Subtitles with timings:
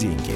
[0.00, 0.34] деньги».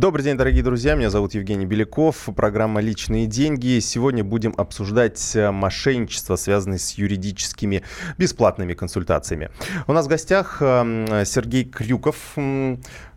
[0.00, 0.94] Добрый день, дорогие друзья.
[0.94, 2.30] Меня зовут Евгений Беляков.
[2.34, 3.80] Программа «Личные деньги».
[3.80, 7.82] Сегодня будем обсуждать э, мошенничество, связанное с юридическими
[8.16, 9.50] бесплатными консультациями.
[9.86, 12.16] У нас в гостях э, Сергей Крюков,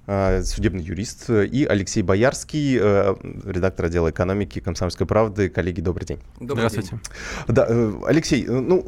[0.06, 3.16] судебный юрист, и Алексей Боярский, э,
[3.46, 5.48] редактор отдела экономики «Комсомольской правды».
[5.50, 6.20] Коллеги, добрый день.
[6.42, 6.90] Добрый Здравствуйте.
[6.90, 7.00] День.
[7.48, 8.84] Да, э, Алексей, ну,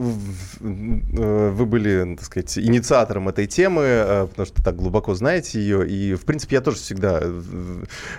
[0.59, 6.25] вы были, так сказать, инициатором этой темы, потому что так глубоко знаете ее, и, в
[6.25, 7.21] принципе, я тоже всегда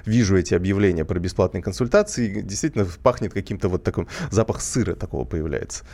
[0.06, 5.84] вижу эти объявления про бесплатные консультации, действительно пахнет каким-то вот таким, запах сыра такого появляется.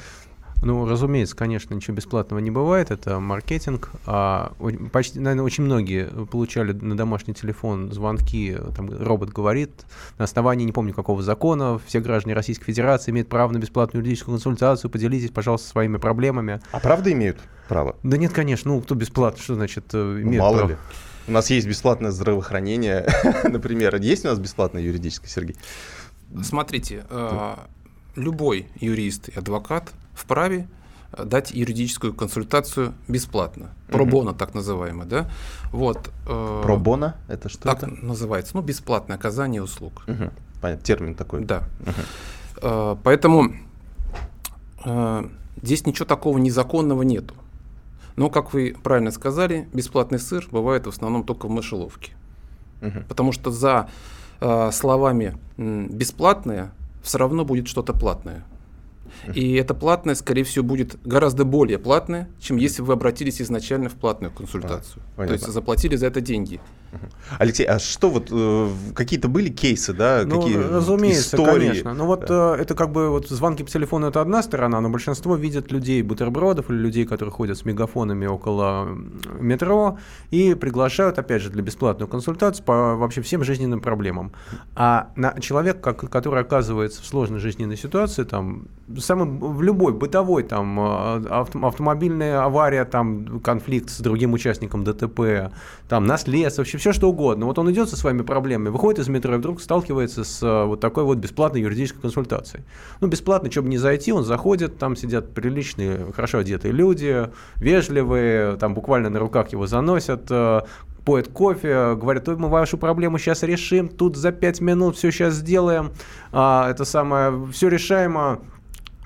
[0.63, 3.91] Ну, разумеется, конечно, ничего бесплатного не бывает, это маркетинг.
[4.07, 4.53] А
[4.93, 9.85] почти, наверное, очень многие получали на домашний телефон звонки, там робот говорит,
[10.19, 14.37] на основании, не помню какого закона, все граждане Российской Федерации имеют право на бесплатную юридическую
[14.37, 16.61] консультацию, поделитесь, пожалуйста, своими проблемами.
[16.71, 17.39] А правда имеют
[17.69, 17.97] право?
[18.05, 20.71] Да нет, конечно, ну, кто бесплатно, что значит э, ну, имеет ну, мало право?
[20.71, 20.77] ли.
[21.27, 23.07] У нас есть бесплатное здравоохранение,
[23.45, 23.97] например.
[23.97, 25.57] Есть у нас бесплатное юридическое, Сергей?
[26.43, 27.55] Смотрите, э,
[28.17, 30.69] любой юрист и адвокат вправе
[31.13, 33.71] э, дать юридическую консультацию бесплатно.
[33.89, 34.39] Пробона, угу.
[34.39, 35.31] так называемая, да?
[35.71, 36.11] Вот.
[36.27, 37.63] Э, Пробона это что?
[37.63, 37.89] Так это?
[37.89, 38.57] называется.
[38.57, 40.05] Ну, бесплатное оказание услуг.
[40.07, 40.31] Угу.
[40.61, 40.85] Понятно.
[40.85, 41.45] Термин такой.
[41.45, 41.65] Да.
[41.81, 41.93] Угу.
[42.63, 43.53] Э, поэтому
[44.85, 45.29] э,
[45.63, 47.35] здесь ничего такого незаконного нету.
[48.17, 52.13] Но, как вы правильно сказали, бесплатный сыр бывает в основном только в мышеловке.
[52.83, 53.05] Угу.
[53.09, 53.89] Потому что за
[54.41, 58.45] э, словами бесплатное все равно будет что-то платное.
[59.35, 63.95] И это платное, скорее всего, будет гораздо более платное, чем если вы обратились изначально в
[63.95, 65.03] платную консультацию.
[65.17, 66.61] А, То есть заплатили за это деньги.
[67.39, 70.23] Алексей, а что вот э, какие-то были кейсы, да?
[70.25, 71.69] Ну, какие разумеется, истории?
[71.69, 71.95] конечно.
[71.95, 72.57] Ну вот да.
[72.57, 76.03] э, это как бы вот звонки по телефону это одна сторона, но большинство видят людей
[76.03, 78.89] бутербродов или людей, которые ходят с мегафонами около
[79.41, 79.99] метро
[80.31, 84.33] и приглашают, опять же, для бесплатную консультацию по вообще всем жизненным проблемам.
[84.75, 88.67] А на человек, как, который оказывается в сложной жизненной ситуации, там,
[88.99, 95.53] самый, в любой бытовой, там, э, авто, автомобильная авария, там, конфликт с другим участником ДТП,
[95.89, 97.47] там, наследство, вообще все что угодно.
[97.47, 100.81] Вот он идет со своими проблемами, выходит из метро и вдруг сталкивается с э, вот
[100.81, 102.65] такой вот бесплатной юридической консультацией.
[103.01, 108.75] Ну, бесплатно, чтобы не зайти, он заходит, там сидят приличные, хорошо одетые люди, вежливые, там
[108.75, 110.63] буквально на руках его заносят, э,
[111.05, 115.93] поет кофе, говорят, мы вашу проблему сейчас решим, тут за пять минут все сейчас сделаем,
[116.33, 118.41] а, это самое, все решаемо,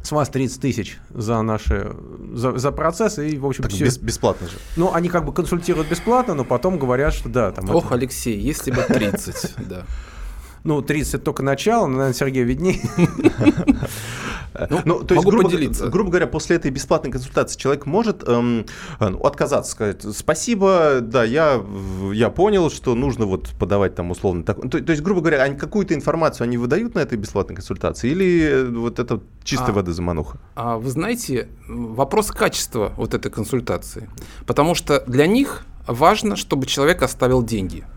[0.07, 1.93] с вас 30 тысяч за наши
[2.33, 4.57] за, за процесс и в общем так все бес, бесплатно же.
[4.77, 7.69] Ну они как бы консультируют бесплатно, но потом говорят, что да, там.
[7.71, 7.95] Ох, это...
[7.95, 9.85] Алексей, если бы 30, да.
[10.67, 12.81] Ну, 30 это только начало, но, наверное, Сергей виднее.
[14.71, 15.89] Ну, ну, то есть, грубо, поделиться.
[15.89, 18.65] Грубо говоря, после этой бесплатной консультации человек может эм,
[18.99, 21.63] ну, отказаться, сказать, спасибо, да, я,
[22.13, 24.45] я понял, что нужно вот подавать там условно.
[24.45, 28.11] Так, то, то есть, грубо говоря, они какую-то информацию они выдают на этой бесплатной консультации
[28.11, 30.39] или э, вот это чистой а, воды замануха?
[30.55, 34.09] А, вы знаете, вопрос качества вот этой консультации.
[34.47, 37.85] Потому что для них важно, чтобы человек оставил деньги–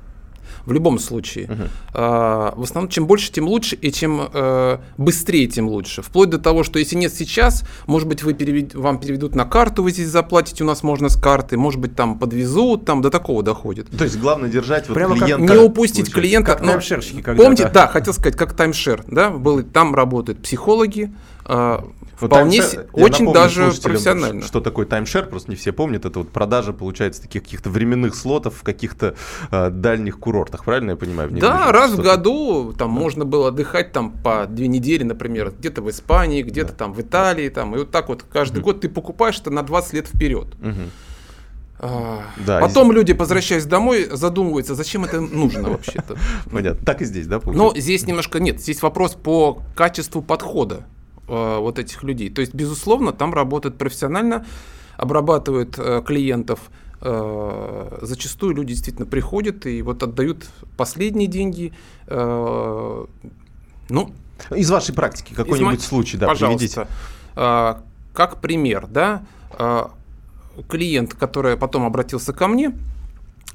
[0.65, 1.45] в любом случае.
[1.45, 1.69] Uh-huh.
[1.93, 6.01] А, в основном, чем больше, тем лучше, и чем э, быстрее, тем лучше.
[6.01, 8.75] Вплоть до того, что если нет сейчас, может быть, вы перевед...
[8.75, 12.19] вам переведут на карту, вы здесь заплатите, у нас можно с карты, может быть, там
[12.19, 13.89] подвезут, там до такого доходит.
[13.97, 15.47] То есть главное держать вот Прямо клиента.
[15.47, 16.53] Как, не упустить клиента.
[16.53, 21.11] Как ну, таймшерщики Помните, да, хотел сказать, как таймшер, да, был, там работают психологи,
[21.45, 21.79] э,
[22.19, 24.41] Вполне таймшер, очень напомню, даже профессионально.
[24.45, 26.05] Что такое таймшер, просто не все помнят.
[26.05, 29.15] Это вот продажа, получается, таких каких-то временных слотов в каких-то
[29.51, 31.31] э, дальних курортах, правильно я понимаю?
[31.31, 32.99] да, раз в году там да.
[32.99, 36.77] можно было отдыхать там по две недели, например, где-то в Испании, где-то да.
[36.77, 38.63] там в Италии, там, и вот так вот каждый mm.
[38.63, 40.47] год ты покупаешь это на 20 лет вперед.
[40.59, 40.89] Mm-hmm.
[42.45, 42.95] Да, Потом и...
[42.95, 46.17] люди, возвращаясь домой, задумываются, зачем это нужно вообще-то.
[46.51, 46.85] Понятно.
[46.85, 47.39] Так и здесь, да?
[47.39, 47.75] Получается?
[47.75, 48.59] Но здесь немножко нет.
[48.59, 50.85] Здесь вопрос по качеству подхода.
[51.29, 52.29] Э, вот этих людей.
[52.31, 54.45] То есть, безусловно, там работают профессионально,
[54.97, 56.59] обрабатывают э, клиентов.
[57.01, 61.71] Э, зачастую люди действительно приходят и вот отдают последние деньги.
[62.07, 63.05] Э,
[63.89, 64.11] ну,
[64.49, 66.57] из вашей практики какой-нибудь случай, да, пожалуйста.
[66.57, 66.87] приведите.
[67.35, 67.75] Э,
[68.13, 69.21] как пример, да,
[69.51, 69.85] э,
[70.67, 72.73] клиент, который потом обратился ко мне,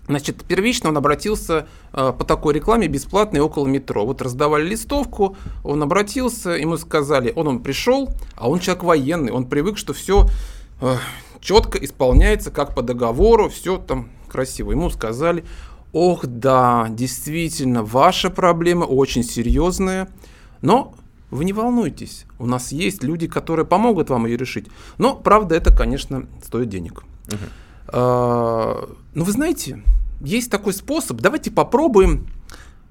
[0.06, 4.04] Значит, первично он обратился э, по такой рекламе бесплатной около метро.
[4.04, 9.46] Вот раздавали листовку, он обратился, ему сказали, он, он пришел, а он человек военный, он
[9.46, 10.28] привык, что все
[10.82, 10.96] э,
[11.40, 14.72] четко исполняется, как по договору, все там красиво.
[14.72, 15.44] Ему сказали,
[15.92, 20.10] ох, да, действительно, ваша проблема очень серьезная,
[20.60, 20.94] но
[21.30, 24.66] вы не волнуйтесь, у нас есть люди, которые помогут вам ее решить.
[24.98, 27.04] Но, правда, это, конечно, стоит денег.
[27.26, 27.48] Uh-huh.
[27.88, 29.82] А, ну, вы знаете,
[30.20, 31.18] есть такой способ.
[31.18, 32.28] Давайте попробуем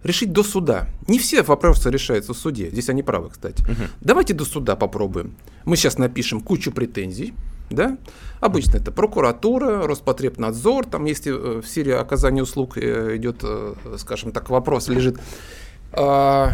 [0.04, 0.88] решить до суда.
[1.08, 2.70] Не все вопросы решаются в суде.
[2.70, 3.64] Здесь они правы, кстати.
[3.64, 3.84] Угу.
[4.02, 5.36] Давайте до суда попробуем.
[5.66, 7.34] Мы сейчас напишем кучу претензий.
[7.70, 7.98] Да?
[8.40, 14.32] Обычно это прокуратура, Роспотребнадзор, там если э, в сфере оказания услуг э, идет, э, скажем
[14.32, 15.18] так, вопрос лежит.
[15.94, 16.52] А,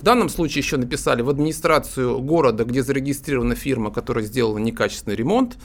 [0.00, 5.58] в данном случае еще написали в администрацию города, где зарегистрирована фирма, которая сделала некачественный ремонт.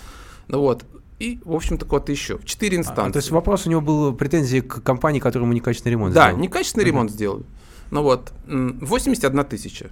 [0.50, 0.84] Ну вот,
[1.19, 2.39] и, в общем-то, куда-то еще.
[2.44, 3.09] Четыре инстанции.
[3.09, 6.38] А, то есть вопрос у него был претензии к компании, которому некачественный ремонт да, сделал?
[6.38, 6.88] Да, некачественный uh-huh.
[6.88, 7.44] ремонт сделали.
[7.91, 9.89] Ну вот, 81 тысяча.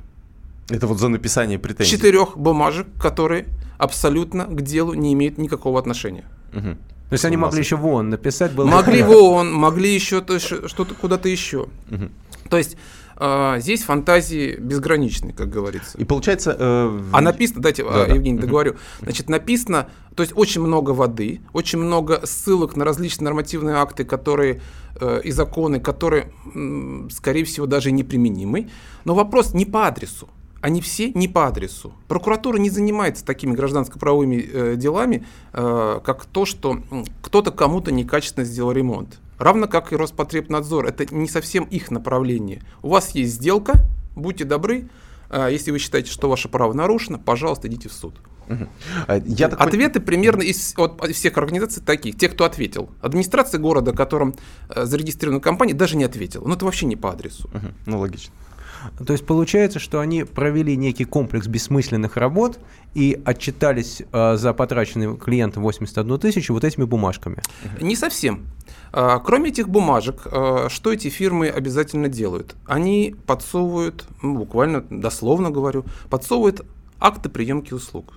[0.70, 1.92] Это вот за написание претензий?
[1.92, 3.48] Четырех бумажек, которые
[3.78, 6.26] абсолютно к делу не имеют никакого отношения.
[6.54, 6.62] Угу.
[7.10, 8.66] То есть они могли еще вон написать было.
[8.66, 10.24] Могли вон, могли еще
[10.68, 11.68] что-то куда-то еще.
[11.92, 12.10] Угу.
[12.50, 12.78] То есть
[13.16, 15.98] а, здесь фантазии безграничны, как говорится.
[15.98, 16.56] И получается...
[16.58, 18.46] Э, а написано, дайте, да, Евгений, да.
[18.46, 18.76] договорю.
[19.02, 24.62] Значит, написано, то есть очень много воды, очень много ссылок на различные нормативные акты, которые
[25.00, 26.32] э, и законы, которые,
[27.12, 28.70] скорее всего, даже неприменимы.
[29.06, 30.28] Но вопрос не по адресу.
[30.62, 31.94] Они все не по адресу.
[32.08, 36.80] Прокуратура не занимается такими гражданско-правовыми э, делами, э, как то, что
[37.22, 39.20] кто-то кому-то некачественно сделал ремонт.
[39.44, 40.86] Равно как и Роспотребнадзор.
[40.86, 42.62] Это не совсем их направление.
[42.82, 43.74] У вас есть сделка,
[44.16, 44.90] будьте добры.
[45.30, 48.22] А если вы считаете, что ваше право нарушено, пожалуйста, идите в суд.
[49.08, 50.06] А, я так Ответы пон...
[50.06, 52.18] примерно из от всех организаций таких.
[52.18, 52.90] Те, кто ответил.
[53.02, 54.36] Администрация города, которым
[54.70, 56.48] э, зарегистрирована компания, даже не ответила.
[56.48, 57.50] Ну, это вообще не по адресу.
[57.86, 58.34] Ну, логично.
[59.06, 62.60] То есть получается, что они провели некий комплекс бессмысленных работ
[62.94, 67.42] и отчитались э, за потраченные клиентам 81 тысячу вот этими бумажками.
[67.82, 68.46] Не совсем.
[68.92, 72.56] А, кроме этих бумажек, а, что эти фирмы обязательно делают?
[72.66, 76.62] Они подсовывают, ну, буквально дословно говорю, подсовывают
[77.00, 78.14] акты приемки услуг.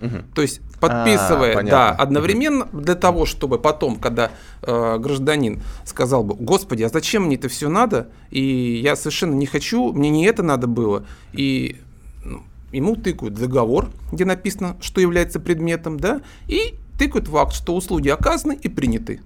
[0.00, 0.16] Угу.
[0.34, 4.30] То есть подписывая, а, да, одновременно для того, чтобы потом, когда
[4.62, 9.46] э, гражданин сказал бы, господи, а зачем мне это все надо, и я совершенно не
[9.46, 11.80] хочу, мне не это надо было, и
[12.24, 17.74] ну, ему тыкают договор, где написано, что является предметом, да, и тыкают в акт, что
[17.74, 19.20] услуги оказаны и приняты.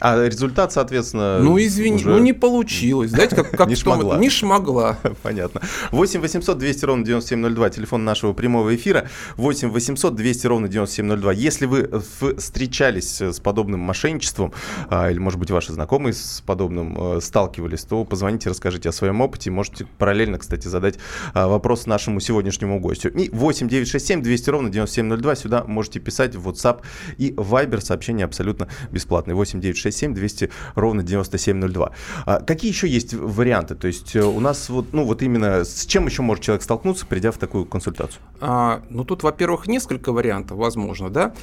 [0.00, 1.38] А результат, соответственно...
[1.40, 2.08] Ну, извини, уже...
[2.10, 3.10] ну не получилось.
[3.10, 4.18] Знаете, как, как не шмогла.
[4.18, 4.98] Не шмогла.
[5.22, 5.62] Понятно.
[5.90, 9.08] 8 800 200 ровно 9702, телефон нашего прямого эфира.
[9.36, 11.32] 8 800 200 ровно 9702.
[11.32, 11.90] Если вы
[12.36, 14.52] встречались с подобным мошенничеством,
[14.88, 19.20] а, или, может быть, ваши знакомые с подобным э, сталкивались, то позвоните, расскажите о своем
[19.20, 19.50] опыте.
[19.50, 20.98] Можете параллельно, кстати, задать
[21.34, 23.10] а, вопрос нашему сегодняшнему гостю.
[23.10, 25.34] И 8 967 200 ровно 9702.
[25.36, 26.82] Сюда можете писать в WhatsApp
[27.16, 27.80] и Viber.
[27.80, 29.34] Сообщение абсолютно бесплатное.
[29.34, 31.92] 8 967 200 ровно 9702.
[32.26, 33.74] А какие еще есть варианты?
[33.74, 37.06] То есть э, у нас вот, ну вот именно с чем еще может человек столкнуться,
[37.06, 38.20] придя в такую консультацию?
[38.40, 41.34] А, ну тут, во-первых, несколько вариантов возможно, да.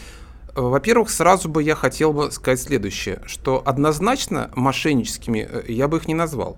[0.55, 6.07] Во-первых, сразу бы я хотел бы сказать следующее, что однозначно мошенническими э, я бы их
[6.07, 6.57] не назвал.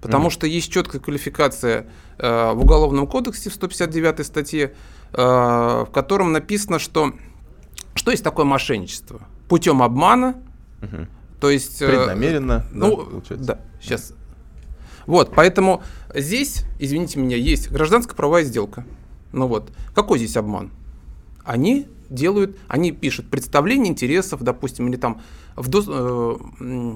[0.00, 1.86] Потому mm что есть четкая квалификация
[2.18, 4.72] э, в Уголовном кодексе в 159 статье,
[5.12, 7.12] э, в котором написано, что
[7.94, 9.20] что есть такое мошенничество?
[9.48, 10.36] Путем обмана,
[10.82, 11.06] Угу.
[11.40, 11.80] То есть...
[11.82, 13.46] Э, Преднамеренно, ну, да, получается?
[13.46, 14.14] Да, сейчас.
[15.06, 15.82] Вот, поэтому
[16.14, 18.84] здесь, извините меня, есть гражданско-правовая сделка.
[19.32, 20.70] Ну вот, какой здесь обман?
[21.44, 25.20] Они делают, они пишут представление интересов, допустим, или там
[25.56, 26.94] в до, э,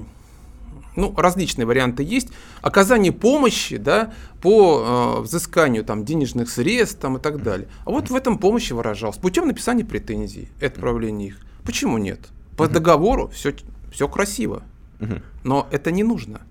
[0.95, 2.29] ну, различные варианты есть.
[2.61, 7.67] Оказание помощи, да, по э, взысканию там денежных средств там, и так далее.
[7.85, 11.39] А вот в этом помощи выражалась путем написания претензий и отправления их.
[11.63, 12.19] Почему нет?
[12.55, 13.53] По договору все
[13.91, 14.63] все красиво,
[14.99, 15.15] угу.
[15.43, 16.41] но это не нужно.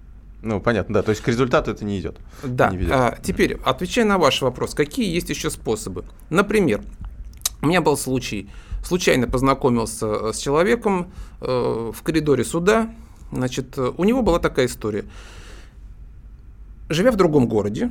[0.43, 1.03] Ну, понятно, да.
[1.03, 2.19] То есть к результату это не идет.
[2.43, 2.71] Да.
[2.71, 6.05] Не а, теперь, отвечая на ваш вопрос, какие есть еще способы?
[6.31, 6.83] Например,
[7.63, 8.49] у меня был случай,
[8.85, 12.95] случайно познакомился э, с человеком э, в коридоре суда.
[13.33, 15.05] Значит, у него была такая история.
[16.89, 17.91] Живя в другом городе,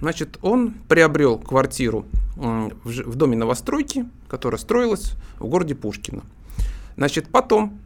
[0.00, 2.06] значит, он приобрел квартиру
[2.36, 6.22] в, в доме новостройки, которая строилась в городе Пушкино.
[6.96, 7.78] Значит, потом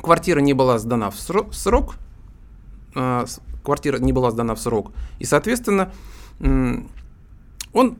[0.00, 1.94] квартира не была сдана в срок,
[2.94, 3.26] а,
[3.64, 5.92] квартира не была сдана в срок, и, соответственно,
[7.72, 7.98] он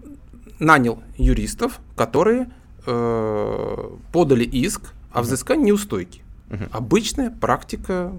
[0.58, 2.50] нанял юристов, которые
[2.86, 6.22] э, подали иск о взыскании неустойки.
[6.50, 6.64] Угу.
[6.70, 8.12] Обычная практика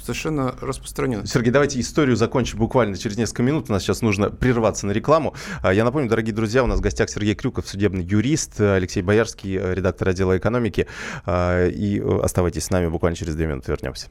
[0.00, 1.26] совершенно распространенная.
[1.26, 3.68] Сергей, давайте историю закончим буквально через несколько минут.
[3.68, 5.34] У нас сейчас нужно прерваться на рекламу.
[5.62, 9.56] А, я напомню, дорогие друзья, у нас в гостях Сергей Крюков, судебный юрист, Алексей Боярский,
[9.56, 10.86] э, редактор отдела экономики.
[11.24, 14.08] А, и э, оставайтесь с нами, буквально через две минуты вернемся.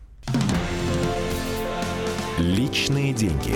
[2.37, 3.55] Личные деньги.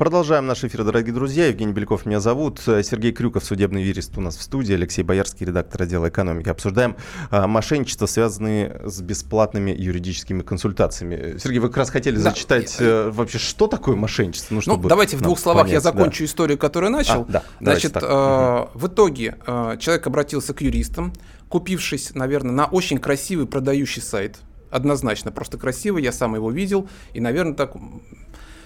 [0.00, 1.48] Продолжаем наш эфир, дорогие друзья.
[1.48, 2.60] Евгений Беляков меня зовут.
[2.60, 4.72] Сергей Крюков, судебный юрист у нас в студии.
[4.72, 6.48] Алексей Боярский, редактор отдела экономики.
[6.48, 6.96] Обсуждаем
[7.30, 11.36] а, мошенничество, связанные с бесплатными юридическими консультациями.
[11.36, 12.22] Сергей, вы как раз хотели да.
[12.22, 14.54] зачитать а, вообще, что такое мошенничество?
[14.54, 16.24] Ну, ну давайте в двух словах понять, я закончу да.
[16.24, 17.26] историю, которую начал.
[17.28, 21.12] А, да, Значит, э, в итоге э, человек обратился к юристам,
[21.50, 24.38] купившись, наверное, на очень красивый продающий сайт.
[24.70, 27.74] Однозначно, просто красивый, я сам его видел, и, наверное, так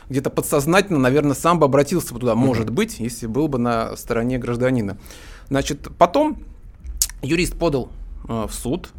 [0.09, 4.39] где-то подсознательно, наверное, сам бы обратился бы туда, может быть, если был бы на стороне
[4.39, 4.99] гражданина.
[5.49, 6.39] Значит, потом
[7.23, 7.91] юрист подал
[8.29, 8.91] э, в суд,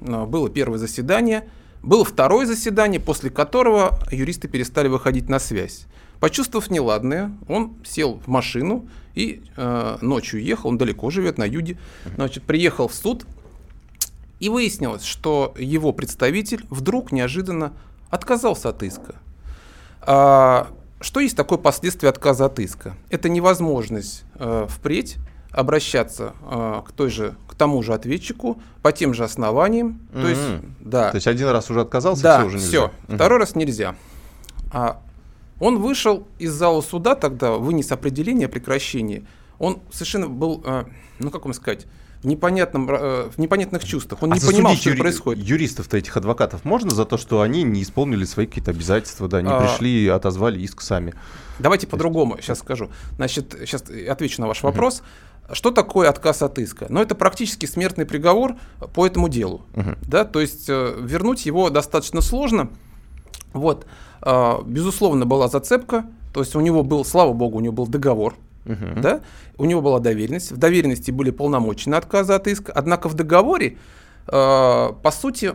[0.00, 1.48] э, было первое заседание,
[1.82, 5.86] было второе заседание, после которого юристы перестали выходить на связь.
[6.20, 11.78] Почувствовав неладное, он сел в машину и э, ночью ехал, он далеко живет, на юге,
[12.16, 13.24] значит, приехал в суд,
[14.40, 17.72] и выяснилось, что его представитель вдруг неожиданно
[18.10, 19.16] отказался от иска.
[20.02, 20.68] А,
[21.00, 22.94] что есть такое последствие отказа от иска?
[23.10, 25.16] Это невозможность э, впредь
[25.50, 30.00] обращаться э, к той же к тому же ответчику по тем же основаниям.
[30.12, 30.22] Mm-hmm.
[30.22, 31.10] То есть, да.
[31.10, 32.68] То есть один раз уже отказался, да, все уже нельзя.
[32.68, 33.14] Все, mm-hmm.
[33.16, 33.96] второй раз нельзя.
[34.70, 35.00] А
[35.60, 39.26] он вышел из зала суда тогда, вынес определение о прекращении.
[39.58, 40.84] Он совершенно был, э,
[41.18, 41.86] ну как вам сказать,
[42.22, 44.22] в, непонятном, э, в непонятных чувствах.
[44.22, 45.44] Он а не понимал, что юри- происходит.
[45.44, 49.50] Юристов-то этих адвокатов можно за то, что они не исполнили свои какие-то обязательства, да, не
[49.50, 49.60] а...
[49.60, 51.14] пришли и отозвали иск сами?
[51.58, 52.90] Давайте по-другому сейчас скажу.
[53.16, 55.02] Значит, сейчас отвечу на ваш вопрос.
[55.02, 55.54] Uh-huh.
[55.54, 56.86] Что такое отказ от иска?
[56.88, 58.56] Ну, это практически смертный приговор
[58.94, 59.62] по этому делу.
[59.74, 59.96] Uh-huh.
[60.02, 60.24] Да?
[60.24, 62.70] То есть э, вернуть его достаточно сложно.
[63.52, 63.86] Вот.
[64.22, 66.04] Э, безусловно, была зацепка.
[66.34, 68.34] То есть у него был, слава богу, у него был договор
[68.68, 69.00] Угу.
[69.00, 69.20] Да?
[69.56, 70.52] У него была доверенность.
[70.52, 72.72] В доверенности были полномочия на отказ от иска.
[72.74, 73.78] Однако в договоре,
[74.26, 75.54] э, по сути,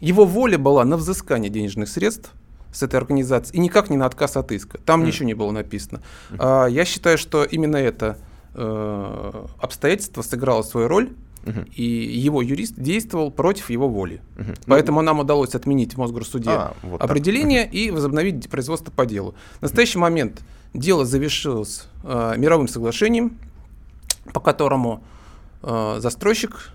[0.00, 2.32] его воля была на взыскание денежных средств
[2.72, 4.78] с этой организации и никак не на отказ от иска.
[4.78, 5.06] Там mm.
[5.06, 6.02] ничего не было написано.
[6.30, 6.70] Mm.
[6.70, 8.18] я считаю, что именно это
[8.54, 11.12] э, обстоятельство сыграло свою роль.
[11.44, 11.64] Uh-huh.
[11.76, 14.20] И его юрист действовал против его воли.
[14.34, 14.58] Uh-huh.
[14.66, 17.70] Поэтому нам удалось отменить в Мосгорсуде а, вот определение uh-huh.
[17.70, 19.36] и возобновить производство по делу.
[19.60, 20.42] В настоящий момент
[20.76, 23.38] Дело завершилось э, мировым соглашением,
[24.34, 25.02] по которому
[25.62, 26.70] э, застройщик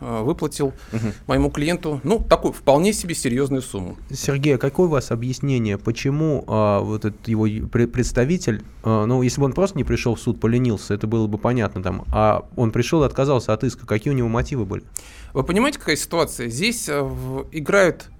[0.00, 1.08] э, выплатил угу.
[1.26, 3.96] моему клиенту, ну, такую вполне себе серьезную сумму.
[4.12, 9.40] Сергей, а какое у вас объяснение, почему э, вот этот его представитель, э, ну, если
[9.40, 12.70] бы он просто не пришел в суд, поленился, это было бы понятно там, а он
[12.70, 14.84] пришел и отказался от иска, какие у него мотивы были?
[15.32, 16.48] Вы понимаете, какая ситуация?
[16.48, 18.10] Здесь э, в, играет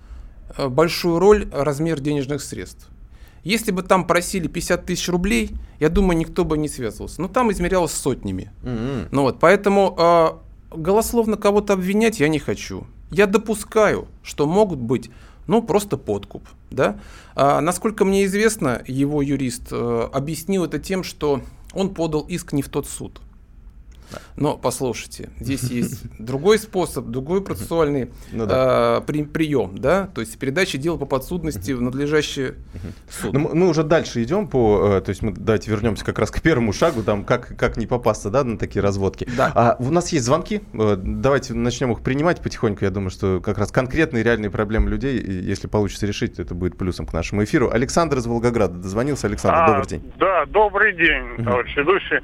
[0.58, 2.88] э, большую роль размер денежных средств.
[3.44, 7.20] Если бы там просили 50 тысяч рублей, я думаю, никто бы не связывался.
[7.20, 8.50] Но там измерялось сотнями.
[8.62, 9.08] Mm-hmm.
[9.12, 10.28] Ну вот, поэтому э,
[10.76, 12.86] голословно кого-то обвинять я не хочу.
[13.10, 15.10] Я допускаю, что могут быть
[15.46, 16.42] ну, просто подкуп.
[16.70, 16.98] Да?
[17.34, 22.62] А, насколько мне известно, его юрист э, объяснил это тем, что он подал иск не
[22.62, 23.20] в тот суд.
[24.36, 28.98] Но послушайте, здесь есть другой способ, другой процессуальный ну, да.
[28.98, 32.54] э, при, прием, да, то есть передача дела по подсудности в надлежащий
[33.08, 33.32] суд.
[33.32, 36.40] Ну, мы уже дальше идем по, э, то есть мы давайте вернемся как раз к
[36.40, 39.28] первому шагу, там как как не попасться, да, на такие разводки.
[39.36, 39.52] Да.
[39.54, 42.84] А у нас есть звонки, э, давайте начнем их принимать потихоньку.
[42.84, 47.06] Я думаю, что как раз конкретные реальные проблемы людей, если получится решить, это будет плюсом
[47.06, 47.70] к нашему эфиру.
[47.70, 49.26] Александр из Волгограда дозвонился.
[49.26, 50.12] Александр, а, добрый день.
[50.18, 52.20] Да, добрый день, товарищ ведущий.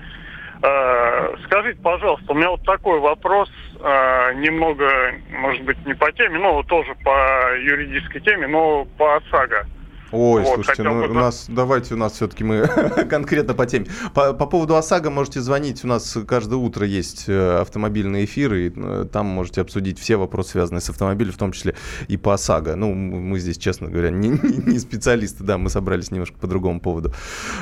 [0.62, 3.48] Э, скажите, пожалуйста, у меня вот такой вопрос,
[3.78, 9.66] э, немного, может быть, не по теме, но тоже по юридической теме, но по ОСАГО.
[10.12, 11.08] Ой, вот, слушайте, ну, бы...
[11.08, 12.66] у нас, давайте у нас все-таки мы
[13.10, 13.86] конкретно по теме.
[14.12, 18.72] По, по поводу ОСАГО можете звонить, у нас каждое утро есть э, автомобильные эфиры, и
[18.74, 21.76] э, там можете обсудить все вопросы, связанные с автомобилем, в том числе
[22.08, 22.74] и по ОСАГО.
[22.74, 27.12] Ну, мы здесь, честно говоря, не, не специалисты, да, мы собрались немножко по другому поводу.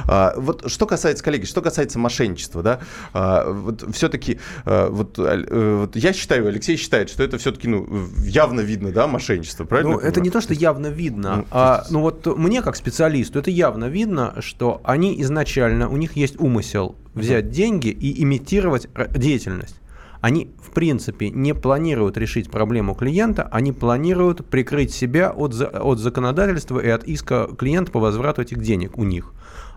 [0.07, 2.81] А, вот что касается, коллеги, что касается мошенничества, да,
[3.13, 7.87] а, вот все-таки, а, вот, а, вот я считаю, Алексей считает, что это все-таки, ну,
[8.25, 9.93] явно видно, да, мошенничество, правильно?
[9.93, 13.51] Ну, это не то, что явно видно, ну, а, ну вот мне как специалисту это
[13.51, 17.51] явно видно, что они изначально, у них есть умысел взять uh-huh.
[17.51, 19.77] деньги и имитировать деятельность.
[20.21, 26.81] Они, в принципе, не планируют решить проблему клиента, они планируют прикрыть себя от, от законодательства
[26.81, 29.33] и от иска клиента по возврату этих денег у них.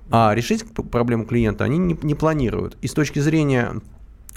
[0.09, 2.77] А решить проблему клиента они не, не планируют.
[2.81, 3.81] И с точки зрения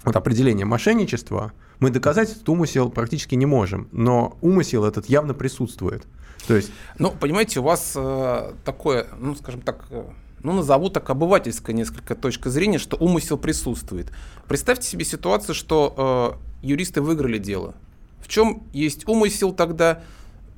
[0.05, 6.07] вот определения мошенничества, мы доказать этот умысел практически не можем, но умысел этот явно присутствует.
[6.47, 6.71] То есть...
[6.99, 10.05] Ну, понимаете, у вас э, такое, ну, скажем так, э,
[10.43, 14.13] ну, назову так, обывательская несколько точка зрения, что умысел присутствует.
[14.47, 17.75] Представьте себе ситуацию, что э, юристы выиграли дело.
[18.21, 20.03] В чем есть умысел тогда?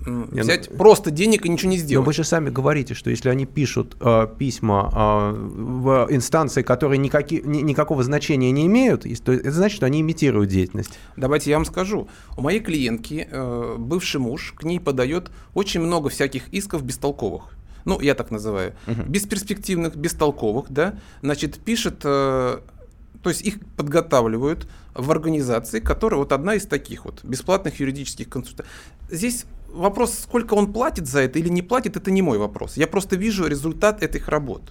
[0.04, 2.04] Взять ну, просто денег и ничего не сделать.
[2.04, 6.98] Но вы же сами говорите, что если они пишут э, письма э, в инстанции, которые
[6.98, 10.98] никаки, ни, никакого значения не имеют, то это значит, что они имитируют деятельность.
[11.16, 12.08] Давайте я вам скажу.
[12.36, 18.00] У моей клиентки э, бывший муж к ней подает очень много всяких исков бестолковых ну,
[18.00, 19.02] я так называю, угу.
[19.06, 22.58] бесперспективных, бестолковых, да, значит, пишет, э,
[23.22, 28.70] то есть их подготавливают в организации, которая вот одна из таких вот бесплатных юридических консультаций.
[29.08, 32.76] Здесь вопрос, сколько он платит за это или не платит, это не мой вопрос.
[32.76, 34.62] Я просто вижу результат этих работ.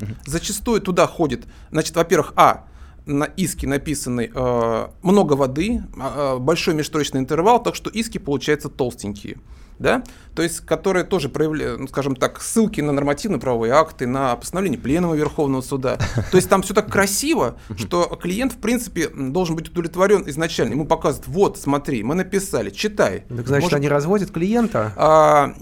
[0.00, 0.12] Угу.
[0.26, 2.64] Зачастую туда ходит, значит, во-первых, а,
[3.06, 9.36] на иске написаны э, много воды, э, большой межстрочный интервал, так что иски получаются толстенькие
[9.78, 10.02] да,
[10.34, 15.14] то есть которые тоже проявляют, ну, скажем так, ссылки на нормативно-правовые акты, на постановление Пленума
[15.14, 15.98] Верховного Суда.
[16.30, 20.72] То есть там все так красиво, что клиент, в принципе, должен быть удовлетворен изначально.
[20.72, 23.24] Ему показывают, вот, смотри, мы написали, читай.
[23.28, 24.92] Так значит, Может, они разводят клиента?
[24.96, 25.54] А,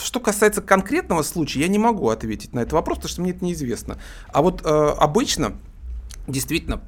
[0.00, 3.44] что касается конкретного случая, я не могу ответить на этот вопрос, потому что мне это
[3.44, 3.98] неизвестно.
[4.32, 5.54] А вот э, обычно,
[6.26, 6.80] действительно,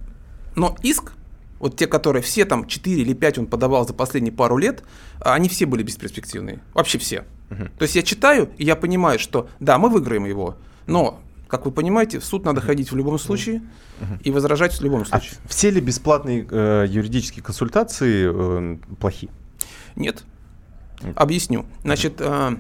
[0.55, 1.13] но иск
[1.59, 4.83] вот те, которые все там 4 или 5 он подавал за последние пару лет,
[5.21, 6.61] а, они все были бесперспективные.
[6.75, 7.25] Вообще все.
[7.51, 7.65] Угу.
[7.79, 11.71] То есть я читаю, и я понимаю, что да, мы выиграем его, но как вы
[11.71, 13.63] понимаете, в суд надо ходить в любом случае
[14.23, 15.39] и возражать в любом а случае.
[15.45, 19.31] А все ли бесплатные э, юридические консультации э, плохи?
[19.95, 20.25] Нет.
[21.15, 21.65] Объясню.
[21.85, 22.57] Значит, э,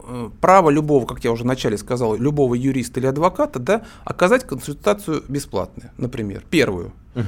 [0.00, 5.24] э, право любого, как я уже вначале сказал, любого юриста или адвоката, да, оказать консультацию
[5.28, 6.92] бесплатную, например, первую.
[7.14, 7.24] uh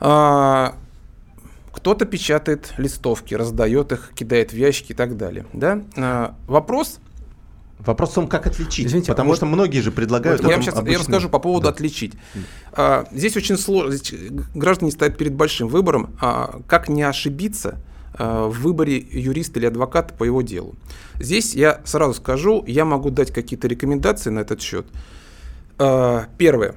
[0.00, 0.74] а,
[1.72, 5.46] кто-то печатает листовки, раздает их, кидает в ящики и так далее.
[5.52, 5.82] Да?
[5.96, 7.00] А, вопрос
[7.78, 8.86] Вопрос в том, как отличить.
[8.86, 10.42] Извините, потому вот, что многие же предлагают.
[10.42, 10.92] Вот я, сейчас, обычно...
[10.92, 11.70] я расскажу по поводу да.
[11.70, 12.14] отличить.
[12.72, 13.92] А, здесь очень сложно.
[13.92, 17.80] Здесь граждане стоят перед большим выбором, а, как не ошибиться
[18.14, 20.74] а, в выборе юриста или адвоката по его делу.
[21.20, 24.86] Здесь я сразу скажу, я могу дать какие-то рекомендации на этот счет.
[25.78, 26.74] А, первое.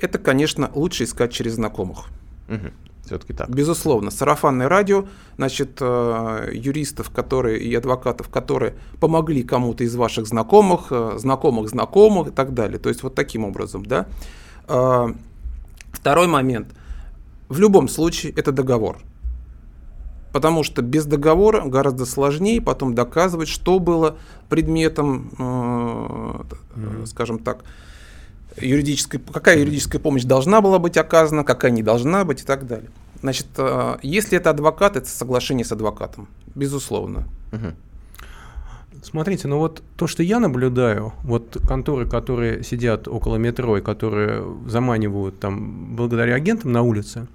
[0.00, 2.08] Это, конечно, лучше искать через знакомых.
[2.50, 2.70] Угу.
[3.06, 3.50] Все-таки так.
[3.50, 4.10] Безусловно.
[4.10, 11.14] Сарафанное радио, значит, э, юристов, которые и адвокатов, которые помогли кому-то из ваших знакомых, э,
[11.16, 12.78] знакомых знакомых и так далее.
[12.78, 14.06] То есть вот таким образом, да.
[14.68, 15.08] Э,
[15.92, 16.68] второй момент.
[17.48, 18.98] В любом случае это договор.
[20.32, 27.06] Потому что без договора гораздо сложнее потом доказывать, что было предметом, mm-hmm.
[27.06, 27.64] скажем так,
[28.56, 32.90] юридической, какая юридическая помощь должна была быть оказана, какая не должна быть и так далее.
[33.20, 37.28] Значит, э, если это адвокат, это соглашение с адвокатом, безусловно.
[37.52, 37.74] Угу.
[39.02, 44.44] Смотрите, ну вот то, что я наблюдаю, вот конторы, которые сидят около метро и которые
[44.66, 47.26] заманивают там благодаря агентам на улице,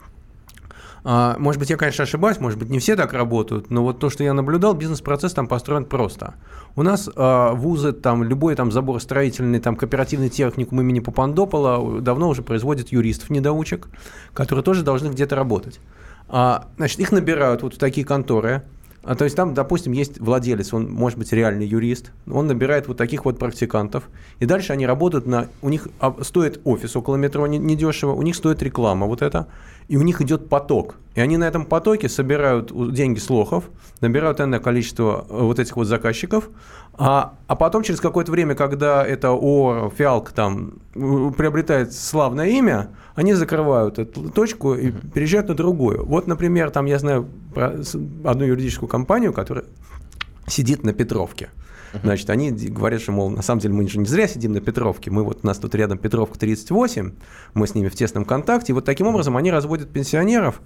[1.05, 4.23] может быть, я, конечно, ошибаюсь, может быть, не все так работают, но вот то, что
[4.23, 6.33] я наблюдал, бизнес-процесс там построен просто.
[6.75, 12.29] У нас а, вузы, там, любой там забор строительный, там, кооперативный техникум имени Папандопола давно
[12.29, 13.87] уже производит юристов-недоучек,
[14.33, 15.79] которые тоже должны где-то работать.
[16.27, 18.63] А, значит, их набирают вот в такие конторы,
[19.05, 22.97] а, то есть там, допустим, есть владелец, он может быть реальный юрист, он набирает вот
[22.97, 25.47] таких вот практикантов, и дальше они работают на...
[25.61, 29.47] У них а, стоит офис около метро недешево, у них стоит реклама вот это,
[29.87, 30.95] и у них идет поток.
[31.13, 33.65] И они на этом потоке собирают деньги с лохов,
[34.01, 36.49] набирают энное количество э, вот этих вот заказчиков,
[36.93, 43.33] а, а потом через какое-то время, когда это ООО «Фиалка» там приобретает славное имя, они
[43.33, 46.05] закрывают эту точку и переезжают на другую.
[46.05, 47.75] Вот, например, там я знаю про
[48.23, 49.65] одну юридическую компанию, которая
[50.47, 51.49] сидит на Петровке.
[52.03, 55.11] Значит, они говорят, что, мол, на самом деле мы же не зря сидим на Петровке,
[55.11, 57.13] мы вот, у нас тут рядом Петровка 38,
[57.53, 60.61] мы с ними в тесном контакте, и вот таким образом они разводят пенсионеров,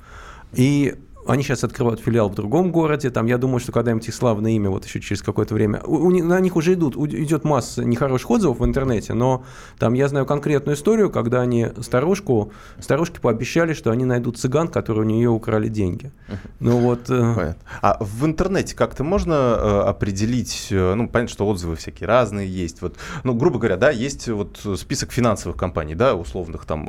[0.54, 0.96] и
[1.28, 3.10] они сейчас открывают филиал в другом городе.
[3.10, 6.10] Там, я думаю, что когда-нибудь их славное имя, вот еще через какое-то время, у, у,
[6.10, 9.44] на них уже идут, идет масса нехороших отзывов в интернете, но
[9.78, 15.06] там я знаю конкретную историю, когда они старушку, старушке пообещали, что они найдут цыган, которые
[15.06, 16.12] у нее украли деньги.
[16.60, 17.10] Ну вот.
[17.10, 17.62] Э, понятно.
[17.82, 22.82] А в интернете как-то можно э, определить, э, ну понятно, что отзывы всякие разные есть.
[22.82, 26.88] Вот, ну грубо говоря, да, есть вот список финансовых компаний, да, условных там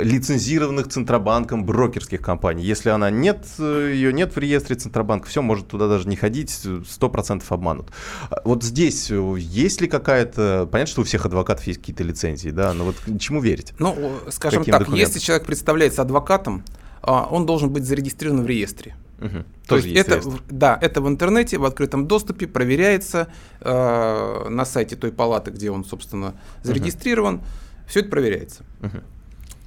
[0.00, 2.64] лицензированных центробанком брокерских компаний.
[2.64, 3.46] Если она нет
[3.80, 7.90] ее нет в реестре Центробанка, все, может туда даже не ходить, 100% обманут.
[8.30, 10.68] А вот здесь есть ли какая-то...
[10.70, 13.72] Понятно, что у всех адвокатов есть какие-то лицензии, да, но вот чему верить?
[13.78, 13.94] Ну,
[14.30, 15.08] скажем Каким так, документам?
[15.08, 16.64] если человек представляется адвокатом,
[17.02, 18.94] а, он должен быть зарегистрирован в реестре.
[19.20, 19.44] Угу.
[19.68, 23.28] То есть, есть это, да, это в интернете, в открытом доступе, проверяется
[23.60, 27.36] э, на сайте той палаты, где он, собственно, зарегистрирован.
[27.36, 27.44] Угу.
[27.86, 28.64] Все это проверяется.
[28.80, 28.98] Угу.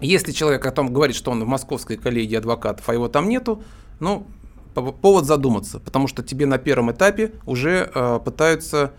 [0.02, 3.64] Если человек о том говорит, что он в московской коллегии адвокатов, а его там нету,
[4.00, 4.28] ну,
[4.74, 8.92] повод задуматься, потому что тебе на первом этапе уже э, пытаются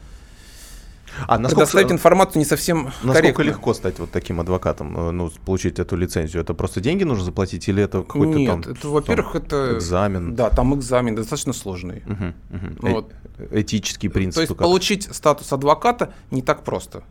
[1.26, 3.42] а насколько, предоставить информацию не совсем насколько корректно.
[3.42, 6.42] легко стать вот таким адвокатом, э, ну, получить эту лицензию?
[6.42, 8.72] Это просто деньги нужно заплатить или это какой-то Нет, там...
[8.72, 9.76] это, во-первых, это...
[9.76, 10.34] Экзамен?
[10.34, 12.02] Да, там экзамен достаточно сложный.
[12.06, 12.92] Угу, угу.
[12.92, 13.12] Вот.
[13.38, 14.36] Э этический принцип.
[14.36, 14.58] То есть как?
[14.58, 17.02] получить статус адвоката не так просто.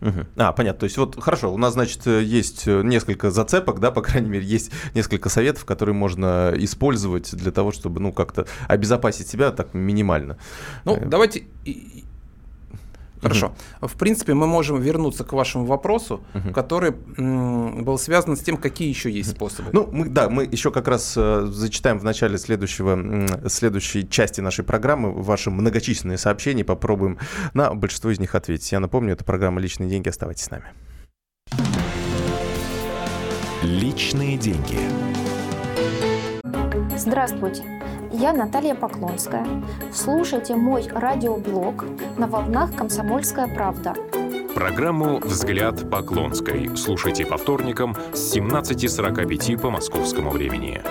[0.00, 0.26] Угу.
[0.36, 0.80] А, понятно.
[0.80, 4.46] То есть вот хорошо, у нас, значит, э, есть несколько зацепок, да, по крайней мере,
[4.46, 10.38] есть несколько советов, которые можно использовать для того, чтобы, ну, как-то обезопасить себя так минимально.
[10.84, 11.44] Ну, давайте
[13.22, 13.54] Хорошо.
[13.80, 13.88] Угу.
[13.88, 16.52] В принципе, мы можем вернуться к вашему вопросу, угу.
[16.52, 19.70] который м, был связан с тем, какие еще есть способы.
[19.72, 24.40] Ну, мы, да, мы еще как раз э, зачитаем в начале следующего, м, следующей части
[24.40, 27.18] нашей программы ваши многочисленные сообщения, попробуем
[27.54, 28.72] на большинство из них ответить.
[28.72, 30.08] Я напомню, это программа «Личные деньги».
[30.08, 30.64] Оставайтесь с нами.
[33.62, 34.78] Личные деньги.
[36.96, 37.64] Здравствуйте.
[38.12, 39.46] Я Наталья Поклонская.
[39.92, 41.84] Слушайте мой радиоблог
[42.18, 43.94] на волнах «Комсомольская правда».
[44.52, 50.82] Программу «Взгляд Поклонской» слушайте по вторникам с 17.45 по московскому времени.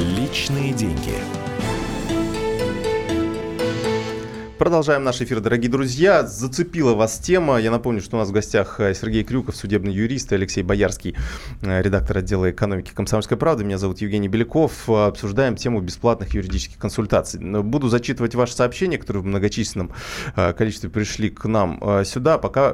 [0.00, 1.41] Личные деньги.
[4.62, 6.24] Продолжаем наш эфир, дорогие друзья.
[6.24, 7.56] Зацепила вас тема.
[7.60, 11.16] Я напомню, что у нас в гостях э, Сергей Крюков, судебный юрист, и Алексей Боярский,
[11.62, 13.64] э, редактор отдела экономики «Комсомольской правды».
[13.64, 14.88] Меня зовут Евгений Беляков.
[14.88, 17.40] Обсуждаем тему бесплатных юридических консультаций.
[17.40, 19.90] Буду зачитывать ваши сообщения, которые в многочисленном
[20.36, 22.38] э, количестве пришли к нам сюда.
[22.38, 22.72] Пока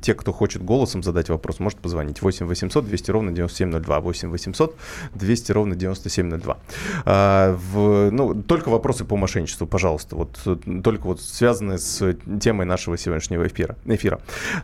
[0.00, 3.98] те, кто хочет голосом задать вопрос, может позвонить 8 800 200 ровно 9702.
[3.98, 4.76] 8 800
[5.16, 6.58] 200 ровно 9702.
[7.04, 10.14] В, ну, только вопросы по мошенничеству, пожалуйста.
[10.14, 10.38] Вот
[10.84, 13.76] только вот вот связанные с темой нашего сегодняшнего эфира.
[13.86, 14.20] эфира.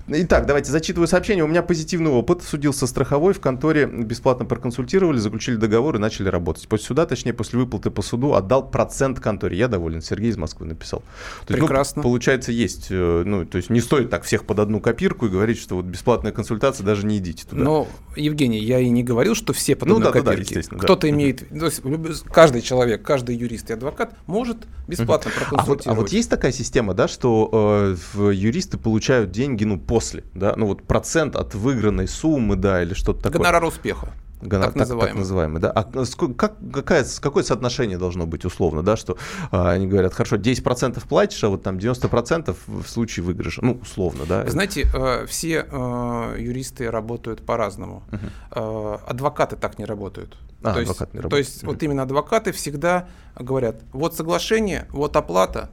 [0.06, 1.44] Итак, давайте зачитываю сообщение.
[1.44, 2.42] У меня позитивный опыт.
[2.42, 6.68] Судился страховой в конторе, бесплатно проконсультировали, заключили договор и начали работать.
[6.68, 9.56] После суда, точнее, после выплаты по суду, отдал процент конторе.
[9.56, 10.02] Я доволен.
[10.02, 11.00] Сергей из Москвы написал.
[11.46, 12.02] То есть, Прекрасно.
[12.02, 12.88] Ну, получается, есть.
[12.90, 15.86] Э, ну, то есть не стоит так всех под одну копирку и говорить, что вот
[15.86, 17.62] бесплатная консультация, даже не идите туда.
[17.62, 20.62] Но, Евгений, я и не говорил, что все под ну, одной да, копирке.
[20.70, 21.10] Да, Кто-то да.
[21.10, 21.82] имеет, то есть,
[22.24, 25.86] каждый человек, каждый юрист и адвокат может бесплатно проконсультировать.
[25.86, 30.24] А вот, а вот есть такая система, да, что э, юристы получают деньги, ну, после,
[30.34, 33.38] да, ну, вот процент от выигранной суммы, да, или что-то такое.
[33.38, 34.08] Гонорар успеха.
[34.40, 35.06] Гонор, так, называемый.
[35.06, 35.70] Так, так называемый, да.
[35.70, 35.84] А
[36.34, 39.16] как, какая, какое соотношение должно быть условно, да, что
[39.52, 44.24] а, они говорят, хорошо, 10% платишь, а вот там 90% в случае выигрыша, ну, условно,
[44.28, 44.44] да.
[44.48, 48.02] Знаете, э, все э, юристы работают по-разному.
[48.10, 48.98] Uh-huh.
[49.04, 50.36] Э, адвокаты так не работают.
[50.64, 51.30] А, то есть, не работают.
[51.30, 51.66] То есть uh-huh.
[51.66, 53.06] вот именно адвокаты всегда
[53.38, 55.70] говорят, вот соглашение, вот оплата,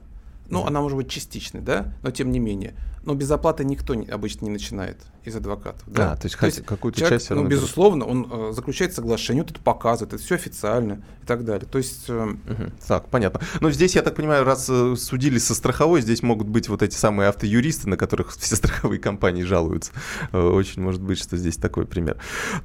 [0.50, 2.74] ну, она может быть частичной, да, но тем не менее.
[3.02, 5.82] Но без оплаты никто не, обычно не начинает из адвокатов.
[5.86, 7.30] Да, а, то есть, то есть какую-то человек, часть...
[7.30, 11.66] Ну, безусловно, он э, заключает соглашение, вот это показывает, это все официально и так далее.
[11.70, 12.04] То есть...
[12.08, 12.24] Э...
[12.24, 12.72] Угу.
[12.86, 13.40] Так, понятно.
[13.60, 16.94] Но здесь, я так понимаю, раз э, судили со страховой, здесь могут быть вот эти
[16.94, 19.92] самые автоюристы, на которых все страховые компании жалуются.
[20.32, 22.16] Э, очень может быть, что здесь такой пример.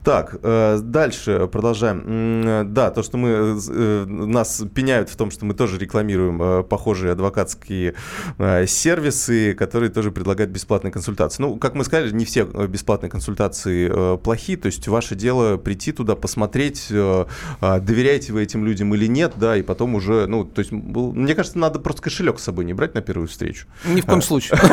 [0.04, 2.04] Так, э, дальше продолжаем.
[2.06, 3.60] Э, да, то, что мы...
[3.70, 7.96] Э, нас пеняют в том, что мы тоже рекламируем э, похожие адвокатские
[8.38, 11.42] э, сервисы, которые тоже предлагают бесплатные консультации.
[11.42, 15.58] Ну, как мы сказали, не все Э, бесплатные консультации э, плохи, то есть ваше дело
[15.58, 17.26] прийти туда, посмотреть, э,
[17.62, 21.36] э, доверяете вы этим людям или нет, да, и потом уже, ну, то есть, мне
[21.36, 23.68] кажется, надо просто кошелек с собой не брать на первую встречу.
[23.86, 24.60] Ни в коем случае.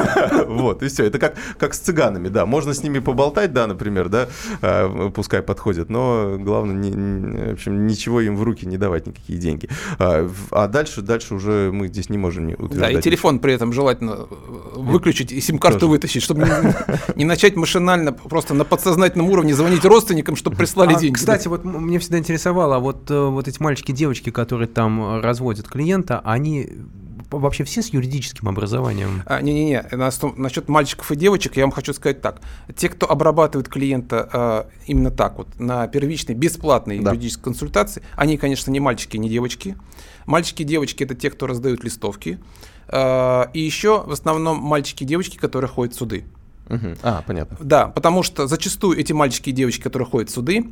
[0.47, 1.05] Вот, и все.
[1.05, 2.47] Это как, как с цыганами, да.
[2.47, 4.29] Можно с ними поболтать, да, например, да,
[4.61, 9.39] э, пускай подходят, но главное, не, в общем, ничего им в руки не давать, никакие
[9.39, 9.69] деньги.
[9.99, 12.93] А, а дальше, дальше уже мы здесь не можем не утверждать.
[12.93, 14.27] Да, и телефон при этом желательно
[14.75, 16.75] выключить и сим-карту вытащить, чтобы не,
[17.17, 21.15] не начать машинально, просто на подсознательном уровне звонить родственникам, чтобы прислали а, деньги.
[21.15, 25.69] Кстати, вот мне всегда интересовало, а вот, э, вот эти мальчики, девочки, которые там разводят
[25.69, 26.69] клиента, они
[27.39, 29.23] вообще все с юридическим образованием?
[29.27, 29.85] А, не-не-не,
[30.37, 32.41] насчет мальчиков и девочек я вам хочу сказать так.
[32.77, 37.11] Те, кто обрабатывает клиента а, именно так вот, на первичной бесплатной да.
[37.11, 39.77] юридической консультации, они, конечно, не мальчики, не девочки.
[40.27, 42.39] Мальчики и девочки– это те, кто раздают листовки.
[42.93, 46.25] А, и еще в основном мальчики и девочки, которые ходят в суды.
[46.69, 46.97] Угу.
[47.03, 47.57] А, понятно.
[47.61, 50.71] Да, потому что зачастую эти мальчики и девочки, которые ходят в суды,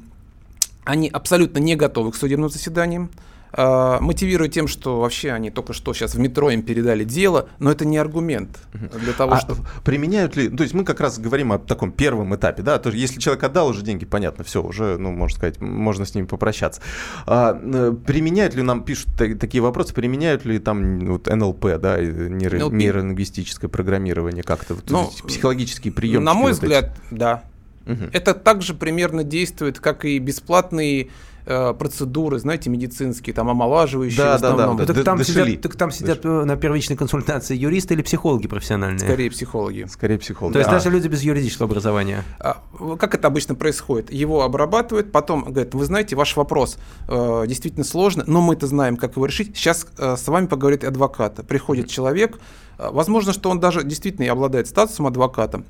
[0.84, 3.10] они абсолютно не готовы к судебным заседаниям.
[3.52, 7.70] А, мотивируют тем, что вообще они только что сейчас в метро им передали дело, но
[7.70, 9.60] это не аргумент для того, а чтобы...
[9.84, 10.48] Применяют ли...
[10.48, 12.78] То есть мы как раз говорим о таком первом этапе, да?
[12.78, 16.14] То есть если человек отдал уже деньги, понятно, все, уже, ну, можно сказать, можно с
[16.14, 16.80] ними попрощаться.
[17.26, 22.68] А, э, применяют ли, нам пишут такие вопросы, применяют ли там вот, НЛП, да, нейро,
[22.68, 26.24] нейролингвистическое программирование как-то, вот, ну, психологические приемы?
[26.24, 27.18] На мой вот взгляд, эти?
[27.18, 27.44] да.
[27.86, 28.10] Угу.
[28.12, 31.10] Это также примерно действует, как и бесплатные
[31.52, 34.16] Э, процедуры, знаете, медицинские, там омолаживающие.
[34.16, 34.86] Да, да, да, да.
[34.86, 36.44] Так, там сидят, так там сидят Дыши.
[36.44, 39.00] на первичной консультации юристы или психологи профессиональные?
[39.00, 39.84] Скорее психологи.
[39.90, 40.52] Скорее психологи.
[40.52, 40.74] То есть а.
[40.74, 42.22] даже люди без юридического образования.
[42.38, 42.62] А,
[42.96, 44.12] как это обычно происходит?
[44.12, 49.16] Его обрабатывают, потом говорят, вы знаете, ваш вопрос э, действительно сложный, но мы-то знаем, как
[49.16, 49.56] его решить.
[49.56, 51.44] Сейчас э, с вами поговорит адвокат.
[51.48, 52.38] Приходит человек,
[52.78, 55.64] э, возможно, что он даже действительно и обладает статусом адвоката.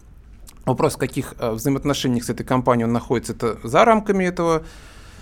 [0.67, 4.63] Вопрос, в каких э, взаимоотношениях с этой компанией он находится, это за рамками этого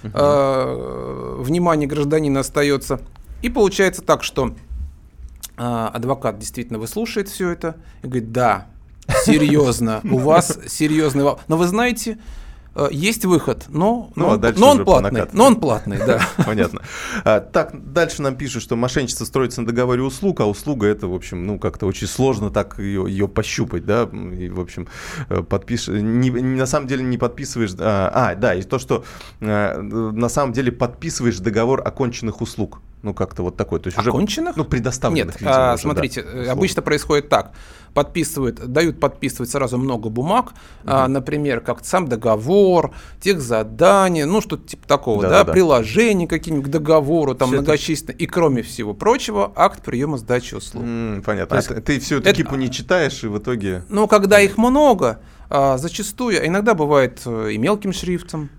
[0.02, 0.12] угу.
[0.14, 3.00] э, внимание гражданина остается.
[3.42, 4.54] И получается так, что
[5.56, 8.66] э, адвокат действительно выслушает все это и говорит, да,
[9.24, 11.44] серьезно, у вас серьезный вопрос.
[11.48, 12.18] Но вы знаете,
[12.91, 15.25] есть выход, но, ну, но, а но он платный.
[15.33, 16.21] Но он платный, да.
[16.47, 16.83] Понятно.
[17.25, 21.14] А, так, дальше нам пишут, что мошенничество строится на договоре услуг, а услуга это, в
[21.14, 24.88] общем, ну, как-то очень сложно так ее, ее пощупать, да, и, в общем,
[25.29, 25.88] э, подпиш...
[25.88, 27.73] не, на самом деле не подписываешь...
[27.79, 29.05] А, а, да, и то, что
[29.41, 32.81] а, на самом деле подписываешь договор оконченных услуг.
[33.02, 33.78] Ну, как-то вот такой.
[33.78, 34.56] То есть Оконченных?
[34.56, 35.26] Уже, ну, предоставленных.
[35.26, 37.52] Нет, видимо, а, уже, смотрите, да, обычно происходит так.
[37.94, 40.54] Подписывают, дают подписывать сразу много бумаг, угу.
[40.84, 45.52] а, например, как сам договор, тех задания, ну, что-то типа такого, да, да, да.
[45.52, 48.14] приложения какие-нибудь к договору, там все многочисленные.
[48.14, 48.24] Это...
[48.24, 50.82] И кроме всего прочего, акт приема сдачи услуг.
[50.82, 51.56] М-м, понятно.
[51.56, 52.37] есть, а ты всю эту это...
[52.37, 53.84] кипу не читаешь, и в итоге...
[53.88, 58.50] Ну, когда их много, а, зачастую, иногда бывает э, и мелким шрифтом,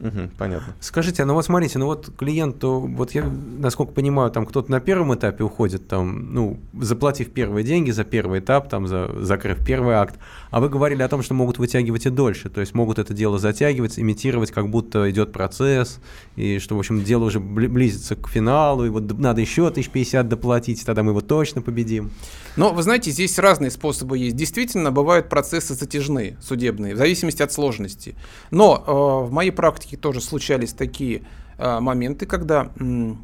[0.00, 0.74] Угу, понятно.
[0.80, 4.80] Скажите, а ну вот смотрите, ну вот клиенту, вот я, насколько понимаю, там кто-то на
[4.80, 9.94] первом этапе уходит, там, ну, заплатив первые деньги за первый этап, там, за, закрыв первый
[9.94, 10.18] акт,
[10.50, 13.38] а вы говорили о том, что могут вытягивать и дольше, то есть могут это дело
[13.38, 16.00] затягивать, имитировать, как будто идет процесс,
[16.34, 20.84] и что, в общем, дело уже близится к финалу, и вот надо еще 1050 доплатить,
[20.84, 22.10] тогда мы его точно победим.
[22.56, 24.36] Но, вы знаете, здесь разные способы есть.
[24.36, 28.14] Действительно, бывают процессы затяжные, судебные, в зависимости от сложности.
[28.50, 31.22] Но э, в моей практике тоже случались такие
[31.58, 33.14] э, моменты, когда э,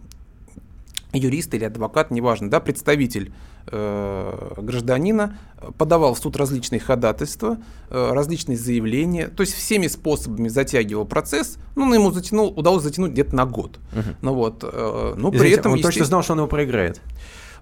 [1.12, 3.32] юрист или адвокат, неважно, да, представитель
[3.66, 5.38] э, гражданина
[5.76, 7.58] подавал в суд различные ходатайства,
[7.90, 13.12] э, различные заявления, то есть всеми способами затягивал процесс, ну, но ему затянул, удалось затянуть
[13.12, 13.78] где-то на год.
[13.92, 14.16] Угу.
[14.22, 15.72] Ну вот, э, но Извините, при этом...
[15.72, 17.00] Он точно знал, что он его проиграет.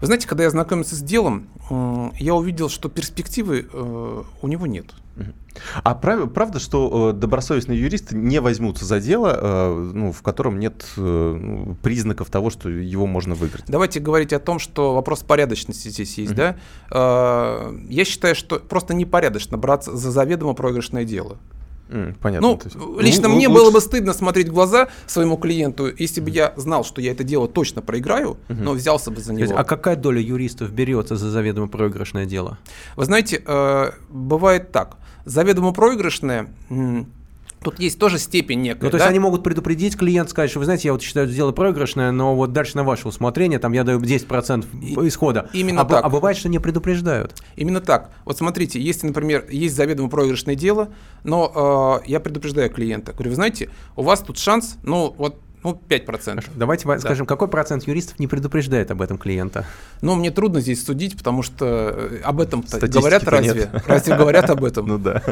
[0.01, 1.49] Вы знаете, когда я знакомился с делом,
[2.21, 4.87] я увидел, что перспективы э, у него нет.
[5.83, 10.59] А прав, правда, что э, добросовестные юристы не возьмутся за дело, э, ну, в котором
[10.59, 13.65] нет ну, признаков того, что его можно выиграть?
[13.67, 16.33] Давайте говорить о том, что вопрос порядочности здесь есть.
[16.33, 16.57] Uh-huh.
[16.91, 17.71] Да?
[17.89, 21.39] Я считаю, что просто непорядочно браться за заведомо проигрышное дело.
[21.89, 22.49] Mm, понятно.
[22.49, 23.61] Ну, есть, лично мне лучше...
[23.61, 27.25] было бы стыдно смотреть в глаза своему клиенту, если бы я знал, что я это
[27.25, 28.63] дело точно проиграю, mm-hmm.
[28.63, 29.57] но взялся бы за него.
[29.57, 32.59] А какая доля юристов берется за заведомо проигрышное дело?
[32.97, 34.99] Вы знаете, э, бывает так.
[35.25, 36.49] Заведомо проигрышное
[37.63, 38.85] Тут есть тоже степень некая.
[38.85, 41.53] Ну, то есть они могут предупредить клиента, сказать, что вы знаете, я вот считаю дело
[41.53, 45.51] проигрышное, но вот дальше на ваше усмотрение, там я даю 10% исхода.
[45.53, 46.05] Именно а, так.
[46.05, 47.35] А бывает, что не предупреждают.
[47.57, 48.11] Именно так.
[48.25, 50.91] Вот смотрите, если, например, есть заведомо проигрышное дело,
[51.25, 55.81] но э, я предупреждаю клиента, говорю, вы знаете, у вас тут шанс, ну вот ну,
[55.89, 56.07] 5%.
[56.07, 56.49] Хорошо.
[56.55, 56.99] Давайте да.
[56.99, 59.67] скажем, какой процент юристов не предупреждает об этом клиента?
[60.03, 63.71] Ну, мне трудно здесь судить, потому что э, об этом говорят разве?
[63.73, 63.85] Нет.
[63.87, 64.79] Разве говорят об этом?
[64.89, 65.23] Ну да.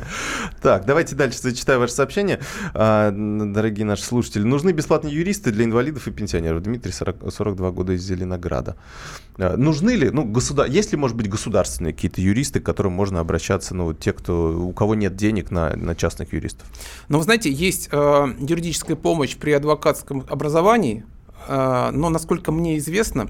[0.60, 2.40] Так, давайте дальше зачитаю ваше сообщение.
[2.74, 6.62] А, дорогие наши слушатели, нужны бесплатные юристы для инвалидов и пенсионеров.
[6.62, 8.76] Дмитрий, 40, 42 года из Зеленограда.
[9.38, 10.66] А, нужны ли, ну, государ...
[10.66, 14.72] есть ли, может быть, государственные какие-то юристы, к которым можно обращаться, ну, те, кто, у
[14.72, 16.66] кого нет денег на, на частных юристов?
[17.08, 21.04] Ну, вы знаете, есть э, юридическая помощь при адвокатском образовании,
[21.48, 23.28] э, но, насколько мне известно,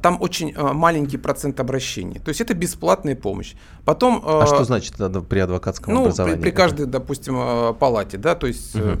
[0.00, 2.18] там очень э, маленький процент обращений.
[2.20, 3.54] То есть это бесплатная помощь.
[3.84, 4.94] Потом, а что значит
[5.28, 6.36] при адвокатском ну, образовании?
[6.36, 9.00] При, при каждой, допустим, палате, да, то есть угу.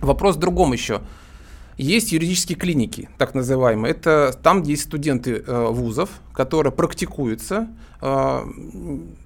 [0.00, 1.00] вопрос в другом еще.
[1.76, 3.92] Есть юридические клиники, так называемые.
[3.92, 7.68] Это там, где есть студенты э, вузов, которые практикуются.
[8.00, 8.44] Э,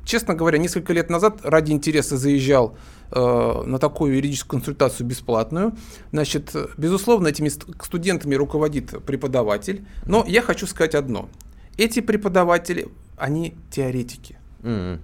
[0.05, 2.77] честно говоря, несколько лет назад ради интереса заезжал
[3.11, 5.77] э, на такую юридическую консультацию бесплатную.
[6.11, 9.85] Значит, безусловно, этими студентами руководит преподаватель.
[10.07, 11.29] Но я хочу сказать одно.
[11.77, 14.39] Эти преподаватели, они теоретики.
[14.63, 15.01] Mm-hmm.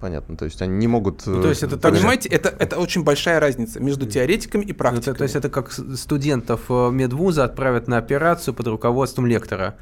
[0.00, 0.36] Понятно.
[0.36, 1.26] То есть они не могут...
[1.26, 5.10] Ну, то есть это, понимаете, это, это очень большая разница между теоретиком и практикой.
[5.10, 9.76] Ну, то, есть это как студентов медвуза отправят на операцию под руководством лектора.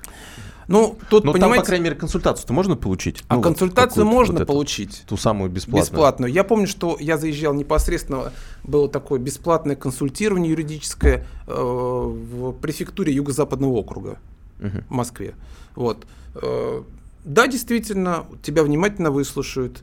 [0.68, 1.54] Ну, тут, Но понимаете...
[1.54, 3.24] там, по крайней мере, консультацию-то можно получить?
[3.28, 5.02] А ну, консультацию вот можно вот получить.
[5.08, 5.82] Ту самую бесплатную.
[5.82, 6.32] Бесплатную.
[6.32, 8.32] Я помню, что я заезжал непосредственно,
[8.64, 14.18] было такое бесплатное консультирование юридическое э, в префектуре Юго-Западного округа
[14.60, 14.82] угу.
[14.86, 15.34] в Москве.
[15.74, 16.06] Вот.
[16.34, 16.82] Э,
[17.24, 19.82] да, действительно, тебя внимательно выслушают.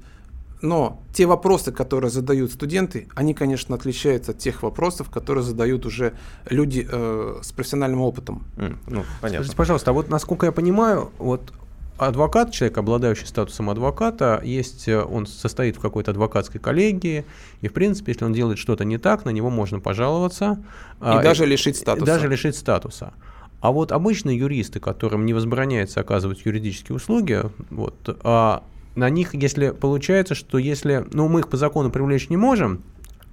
[0.65, 6.13] Но те вопросы, которые задают студенты, они, конечно, отличаются от тех вопросов, которые задают уже
[6.49, 8.43] люди э, с профессиональным опытом.
[8.57, 9.43] Mm, ну, понятно.
[9.43, 11.53] Скажите, пожалуйста, а вот насколько я понимаю, вот
[11.97, 17.25] адвокат, человек, обладающий статусом адвоката, есть, э, он состоит в какой-то адвокатской коллегии,
[17.61, 20.57] и, в принципе, если он делает что-то не так, на него можно пожаловаться.
[20.99, 22.05] И а, даже лишить статуса.
[22.05, 23.13] Даже лишить статуса.
[23.61, 28.63] А вот обычные юристы, которым не возбраняется оказывать юридические услуги, вот, а
[28.95, 32.83] на них, если получается, что если, ну, мы их по закону привлечь не можем,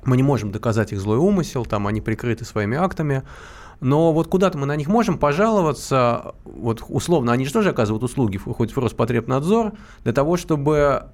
[0.04, 3.22] мы не можем доказать их злой умысел, там они прикрыты своими актами,
[3.80, 8.36] но вот куда-то мы на них можем пожаловаться, вот условно, они же тоже оказывают услуги,
[8.36, 9.72] хоть в Роспотребнадзор,
[10.04, 11.04] для того, чтобы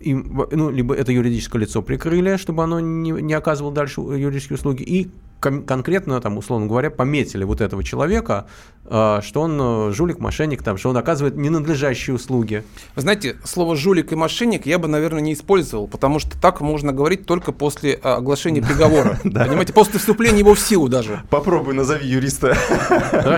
[0.00, 4.82] им, ну, либо это юридическое лицо прикрыли, чтобы оно не, не оказывало дальше юридические услуги,
[4.82, 8.46] и кон- конкретно, там, условно говоря, пометили вот этого человека,
[8.84, 12.62] э, что он э, жулик, мошенник, там, что он оказывает ненадлежащие услуги.
[12.94, 16.92] Вы знаете, слово «жулик» и «мошенник» я бы, наверное, не использовал, потому что так можно
[16.92, 19.18] говорить только после э, оглашения приговора.
[19.22, 21.22] Понимаете, после вступления его в силу даже.
[21.30, 22.56] Попробуй, назови юриста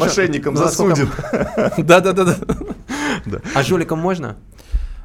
[0.00, 1.08] мошенником, засудит.
[1.78, 2.36] Да-да-да.
[3.54, 4.36] А жуликом можно?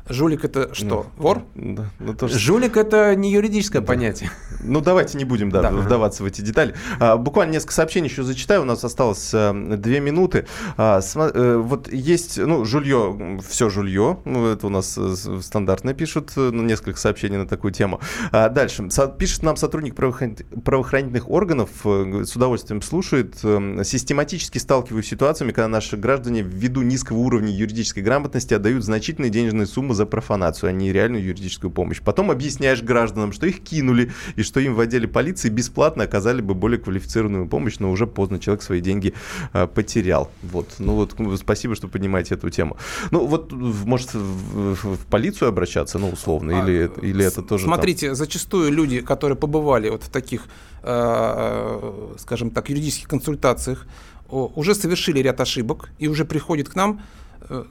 [0.10, 0.86] Жулик это что?
[0.86, 1.44] Ну, Вор?
[1.56, 2.38] Да, ну, тоже...
[2.38, 3.88] Жулик это не юридическое да.
[3.88, 4.32] понятие.
[4.62, 5.72] Ну давайте не будем да, да.
[5.72, 6.74] вдаваться в эти детали.
[7.00, 8.64] А, буквально несколько сообщений еще зачитаю.
[8.64, 10.46] У нас осталось а, две минуты.
[10.76, 14.20] А, см, а, вот есть, ну, жулье, все жулье.
[14.26, 16.34] Ну, это у нас э, стандартно пишут.
[16.36, 18.02] Ну, несколько сообщений на такую тему.
[18.32, 18.90] А, дальше.
[18.90, 23.36] Со, пишет нам сотрудник правоохранительных органов, с удовольствием слушает.
[23.38, 29.66] Систематически сталкиваюсь с ситуациями, когда наши граждане ввиду низкого уровня юридической грамотности отдают значительные денежные
[29.66, 32.02] суммы сумму за профанацию, а не реальную юридическую помощь.
[32.02, 36.54] Потом объясняешь гражданам, что их кинули, и что им в отделе полиции бесплатно оказали бы
[36.54, 39.14] более квалифицированную помощь, но уже поздно человек свои деньги
[39.54, 40.30] э, потерял.
[40.52, 40.68] Вот.
[40.80, 42.76] Ну вот, ну, спасибо, что поднимаете эту тему.
[43.12, 47.66] Ну вот, может, в, в, полицию обращаться, ну, условно, а, или, или это тоже...
[47.66, 48.16] Смотрите, там...
[48.16, 50.48] зачастую люди, которые побывали вот в таких,
[50.84, 53.86] э, скажем так, юридических консультациях,
[54.30, 57.23] уже совершили ряд ошибок и уже приходят к нам Э,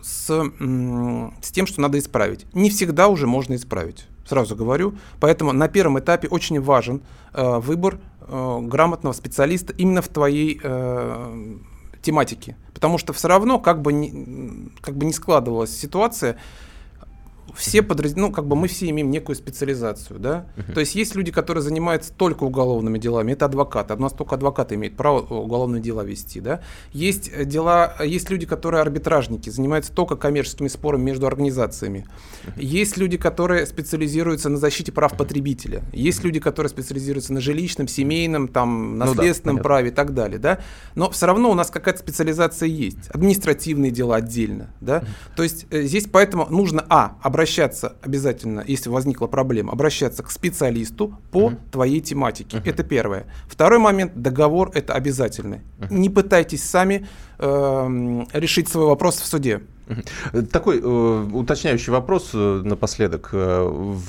[0.02, 2.46] с, с тем, что надо исправить.
[2.54, 4.94] Не всегда уже можно исправить, сразу говорю.
[5.20, 11.56] Поэтому на первом этапе очень важен э, выбор э, грамотного специалиста именно в твоей э,
[12.02, 12.56] тематике.
[12.74, 16.36] Потому что все равно, как бы, не, как бы не складывалась ситуация,
[17.54, 20.46] все подразделения, ну, как бы мы все имеем некую специализацию, да.
[20.56, 20.72] Uh-huh.
[20.74, 23.94] То есть есть люди, которые занимаются только уголовными делами, это адвокаты.
[23.94, 26.60] У нас только адвокаты имеют право уголовные дела вести, да.
[26.92, 32.06] Есть э, дела, есть люди, которые арбитражники, занимаются только коммерческими спорами между организациями.
[32.44, 32.52] Uh-huh.
[32.62, 35.82] Есть люди, которые специализируются на защите прав потребителя.
[35.92, 40.38] Есть люди, которые специализируются на жилищном, семейном, там, наследственном ну, да, праве и так далее,
[40.38, 40.58] да.
[40.94, 43.08] Но все равно у нас какая-то специализация есть.
[43.10, 44.98] Административные дела отдельно, да.
[44.98, 45.36] Uh-huh.
[45.36, 50.30] То есть э, здесь поэтому нужно, а, обращаться обращаться обязательно, если возникла проблема, обращаться к
[50.30, 51.70] специалисту по uh-huh.
[51.72, 52.58] твоей тематике.
[52.58, 52.70] Uh-huh.
[52.70, 53.26] Это первое.
[53.48, 55.60] Второй момент, договор это обязательный.
[55.80, 55.92] Uh-huh.
[55.92, 57.08] Не пытайтесь сами
[57.42, 59.60] э, решить свой вопрос в суде.
[60.52, 63.30] Такой э, уточняющий вопрос э, напоследок.
[63.32, 64.02] Э, в,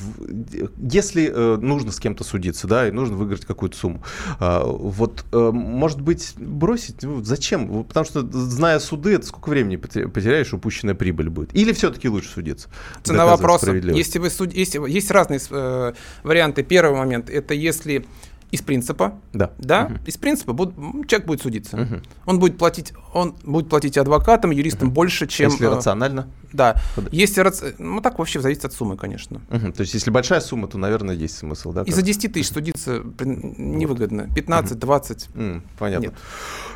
[0.78, 4.04] если э, нужно с кем-то судиться, да, и нужно выиграть какую-то сумму,
[4.40, 7.02] э, вот, э, может быть, бросить?
[7.02, 7.84] Ну, зачем?
[7.84, 11.54] Потому что, зная суды, это сколько времени потеряешь, упущенная прибыль будет?
[11.56, 12.70] Или все-таки лучше судиться?
[13.02, 13.74] Цена вопроса.
[13.74, 14.54] Если вы суд...
[14.54, 14.80] если...
[14.90, 15.94] Есть разные э,
[16.24, 16.64] варианты.
[16.64, 18.06] Первый момент– это если
[18.54, 19.20] из принципа.
[19.34, 19.52] Да.
[19.58, 19.86] Да.
[19.86, 19.94] Угу.
[20.06, 20.76] Из принципа буд,
[21.08, 21.76] человек будет судиться.
[21.76, 22.02] Угу.
[22.28, 24.96] Он будет платить, он будет платить адвокатам, юристам угу.
[24.96, 25.50] больше, чем.
[25.50, 26.28] Если э, рационально.
[26.54, 26.80] Да.
[26.96, 27.12] Под...
[27.12, 27.74] Если раци...
[27.80, 29.42] ну так вообще зависит от суммы, конечно.
[29.50, 29.72] Угу.
[29.72, 31.82] То есть если большая сумма, то, наверное, есть смысл, да?
[31.82, 34.30] И за 10 тысяч судиться невыгодно.
[34.36, 35.30] 15, 20.
[35.34, 35.62] Угу.
[35.80, 36.06] Понятно.
[36.06, 36.14] Нет.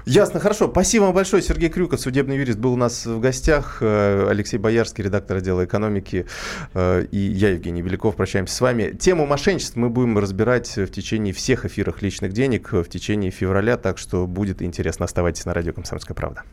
[0.07, 0.67] Ясно, хорошо.
[0.71, 1.43] Спасибо вам большое.
[1.43, 3.77] Сергей Крюков, судебный юрист, был у нас в гостях.
[3.81, 6.25] Э, Алексей Боярский, редактор отдела экономики.
[6.73, 8.97] Э, и я, Евгений Беляков, прощаемся с вами.
[8.99, 13.97] Тему мошенничества мы будем разбирать в течение всех эфирах личных денег в течение февраля, так
[13.97, 15.05] что будет интересно.
[15.05, 16.43] Оставайтесь на радио «Комсомольская правда».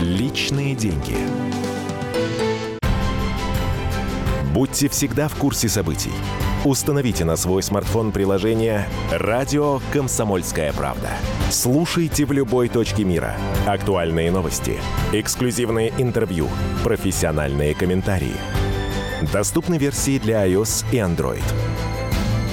[0.00, 1.16] Личные деньги.
[4.52, 6.12] Будьте всегда в курсе событий.
[6.64, 11.10] Установите на свой смартфон приложение «Радио Комсомольская правда».
[11.50, 13.36] Слушайте в любой точке мира.
[13.66, 14.78] Актуальные новости,
[15.12, 16.48] эксклюзивные интервью,
[16.82, 18.34] профессиональные комментарии–
[19.32, 21.42] Доступны версии для iOS и Android.